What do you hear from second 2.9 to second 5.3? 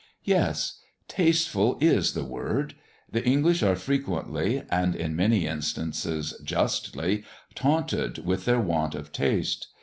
The English are frequently, and in